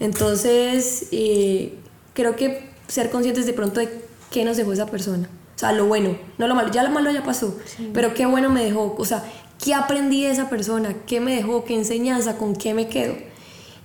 [0.00, 1.78] Entonces, eh,
[2.14, 3.88] creo que ser conscientes de pronto de
[4.32, 6.70] qué nos dejó esa persona sea, lo bueno, no lo malo.
[6.72, 7.58] Ya lo malo ya pasó,
[7.92, 8.94] pero qué bueno me dejó.
[8.98, 9.24] O sea,
[9.62, 10.94] ¿qué aprendí de esa persona?
[11.06, 11.64] ¿Qué me dejó?
[11.64, 12.36] ¿Qué enseñanza?
[12.36, 13.14] ¿Con qué me quedo?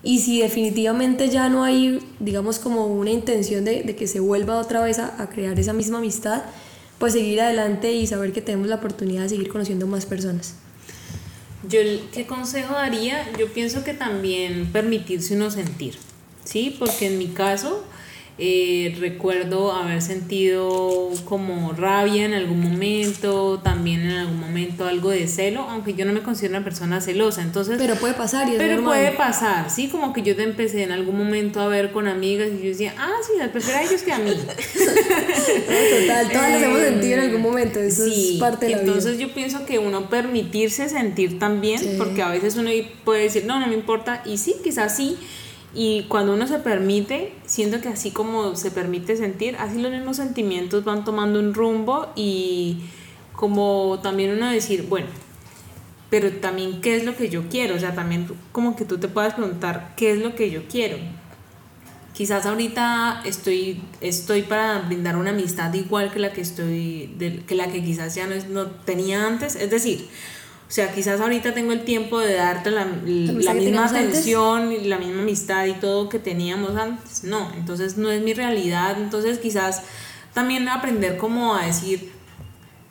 [0.03, 4.57] Y si definitivamente ya no hay, digamos, como una intención de, de que se vuelva
[4.57, 6.43] otra vez a, a, crear esa misma amistad,
[6.99, 10.55] pues seguir adelante y saber que tenemos la oportunidad de seguir conociendo más personas.
[11.67, 11.79] Yo,
[12.13, 13.25] ¿qué consejo daría?
[13.37, 15.95] Yo pienso que también permitirse uno sentir,
[16.43, 16.75] ¿sí?
[16.77, 17.83] Porque en mi caso,
[18.39, 25.27] Eh, recuerdo haber sentido como rabia en algún momento, también en algún momento algo de
[25.27, 27.77] celo, aunque yo no me considero una persona celosa, entonces...
[27.79, 28.93] Pero puede pasar y es Pero normal.
[28.99, 32.49] puede pasar, sí, como que yo te empecé en algún momento a ver con amigas
[32.53, 34.31] y yo decía, ah, sí, las prefiero a ellos que a mí.
[35.99, 39.17] Total, todas las hemos sentido en algún momento, eso Sí, es parte de la entonces
[39.17, 39.27] vida.
[39.27, 41.95] yo pienso que uno permitirse sentir también, Sí.
[41.97, 42.69] porque a veces uno
[43.03, 45.17] puede decir, no, no me importa, y sí, quizás sí,
[45.73, 50.17] y cuando uno se permite, siento que así como se permite sentir, así los mismos
[50.17, 52.79] sentimientos van tomando un rumbo y
[53.33, 55.07] como también uno decir, bueno,
[56.09, 59.07] pero también qué es lo que yo quiero, o sea, también como que tú te
[59.07, 60.97] puedas preguntar qué es lo que yo quiero.
[62.13, 67.53] Quizás ahorita estoy, estoy para brindar una amistad igual que la que estoy, de- que
[67.53, 69.55] la que quizás ya no, no tenía antes.
[69.55, 70.07] Es decir,
[70.67, 74.97] o sea, quizás ahorita tengo el tiempo de darte la, la misma atención y la
[74.97, 77.23] misma amistad y todo que teníamos antes.
[77.23, 78.97] No, entonces no es mi realidad.
[79.01, 79.83] Entonces quizás
[80.33, 82.11] también aprender como a decir,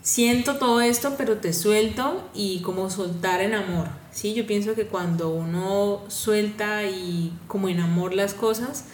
[0.01, 3.89] siento todo esto, pero te suelto y como soltar en amor.
[4.11, 8.85] Sí, yo pienso que cuando uno suelta y como en amor las cosas,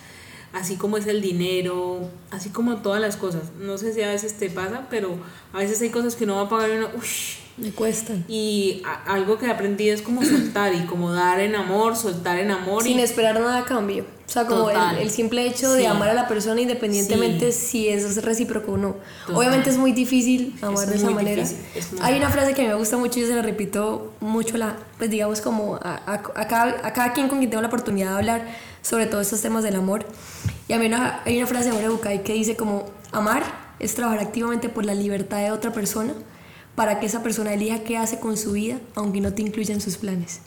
[0.52, 4.36] así como es el dinero, así como todas las cosas, no sé si a veces
[4.38, 5.16] te pasa, pero
[5.52, 8.24] a veces hay cosas que uno va a pagar y uno, uff, Me cuestan.
[8.28, 12.38] y a- algo que he aprendido es como soltar y como dar en amor, soltar
[12.38, 12.82] en amor.
[12.82, 14.04] Sin y, esperar nada a cambio.
[14.26, 15.80] O sea, como el, el simple hecho Sí.
[15.82, 17.66] de amar a la persona independientemente Sí.
[17.66, 18.96] si eso es recíproco o no.
[19.26, 19.36] Total.
[19.36, 21.42] Obviamente es muy difícil amar de esa manera.
[21.42, 21.54] es
[22.00, 24.76] Hay una frase que a mí me gusta mucho y se la repito mucho, la,
[24.96, 28.12] pues digamos como a, a, a cada, a cada quien con quien tengo la oportunidad
[28.12, 28.46] de hablar
[28.80, 30.06] sobre todos estos temas del amor.
[30.68, 33.42] Y a mí una- hay una frase de Bucay que dice como amar
[33.78, 36.14] es trabajar activamente por la libertad de otra persona
[36.74, 39.80] para que esa persona elija qué hace con su vida aunque no te incluya en
[39.80, 40.40] sus planes.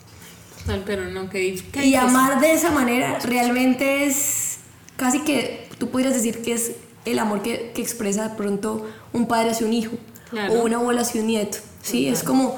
[0.66, 4.58] Tal, pero no, que Y amar de esa manera realmente es
[4.96, 6.72] casi que tú podrías decir que es
[7.04, 9.96] el amor que, que expresa de pronto un padre hacia un hijo
[10.30, 10.54] Claro.
[10.54, 11.58] o una abuela hacia un nieto.
[11.82, 12.08] ¿sí?
[12.08, 12.56] Es como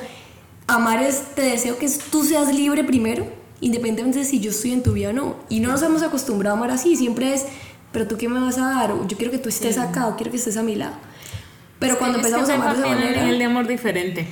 [0.66, 3.26] amar es te deseo que tú seas libre primero,
[3.60, 5.36] independientemente de si yo estoy en tu vida o no.
[5.50, 7.44] Y no nos hemos acostumbrado a amar así, siempre es,
[7.92, 10.16] pero tú qué me vas a dar, o yo quiero que tú estés acá, o
[10.16, 10.94] quiero que estés a mi lado.
[11.78, 13.22] Pero cuando empezamos a amar de esa el manera...
[13.22, 14.26] nivel de amor diferente.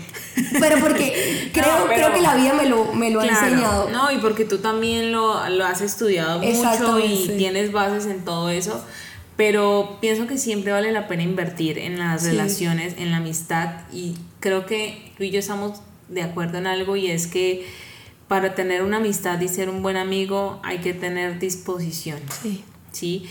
[0.58, 3.46] Pero porque creo, No, pero- creo que la vida me lo, me lo ha Claro,
[3.46, 3.90] enseñado.
[3.90, 8.50] No, y porque tú también lo, lo has estudiado mucho y tienes bases en todo
[8.50, 8.84] eso.
[9.36, 12.28] Pero pienso que siempre vale la pena invertir en las Sí.
[12.30, 13.80] relaciones, en la amistad.
[13.92, 17.66] Y creo que tú y yo estamos de acuerdo en algo y es que
[18.28, 22.18] para tener una amistad y ser un buen amigo hay que tener disposición.
[22.42, 22.64] Sí.
[22.92, 23.26] ¿sí?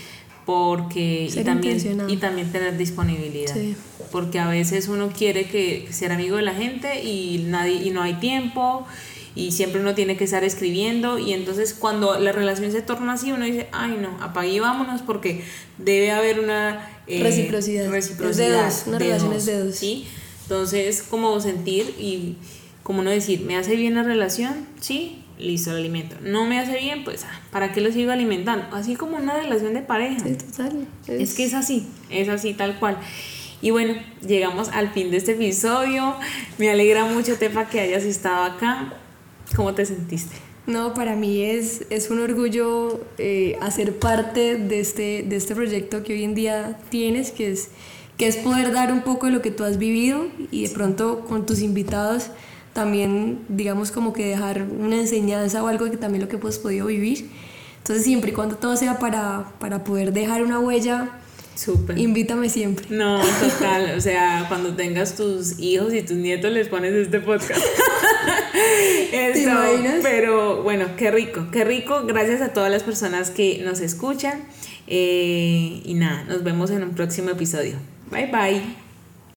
[0.46, 1.78] Porque y también,
[2.08, 3.52] y también tener disponibilidad.
[3.52, 3.76] Sí.
[4.12, 8.00] Porque a veces uno quiere que ser amigo de la gente y nadie y no
[8.02, 8.86] hay tiempo
[9.34, 13.32] y siempre uno tiene que estar escribiendo y entonces cuando la relación se torna así
[13.32, 15.42] uno dice, "Ay, no, apague y vámonos" porque
[15.78, 17.90] debe haber una eh, Reciprocidad.
[17.90, 19.76] reciprocidad Es de dos, una relación es de dos.
[19.76, 20.06] ¿sí?
[20.44, 22.36] Entonces, como sentir y
[22.84, 24.66] como no decir, ¿me hace bien la relación?
[24.80, 26.16] Sí, listo, lo alimento.
[26.22, 28.66] No me hace bien, pues, ah, ¿para qué lo sigo alimentando?
[28.74, 30.20] Así como una relación de pareja.
[30.20, 30.86] Sí, total.
[31.06, 32.98] Es que es así, es así tal cual.
[33.62, 33.94] Y bueno,
[34.26, 36.14] llegamos al fin de este episodio.
[36.58, 38.92] Me alegra mucho, Tefa, que hayas estado acá.
[39.54, 40.36] ¿Cómo te sentiste?
[40.66, 46.02] No, para mí es, es un orgullo eh, hacer parte de este, de este proyecto
[46.02, 47.68] que hoy en día tienes, que es,
[48.18, 51.20] que es poder dar un poco de lo que tú has vivido y de pronto
[51.20, 52.30] con tus invitados
[52.76, 56.86] también, digamos, como que dejar una enseñanza o algo que también lo que hemos podido
[56.86, 57.30] vivir.
[57.78, 61.08] Entonces, siempre y cuando todo sea para, para poder dejar una huella,
[61.54, 61.96] Súper.
[61.98, 62.86] invítame siempre.
[62.90, 63.94] No, total.
[63.96, 67.60] O sea, cuando tengas tus hijos y tus nietos les pones este podcast.
[69.12, 70.00] Eso, imaginas?
[70.02, 72.02] Pero bueno, qué rico, qué rico.
[72.06, 74.44] Gracias a todas las personas que nos escuchan.
[74.86, 77.76] Eh, y nada, nos vemos en un próximo episodio.
[78.10, 78.85] Bye bye.